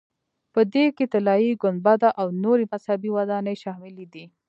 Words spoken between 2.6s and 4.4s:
مذهبي ودانۍ شاملې دي.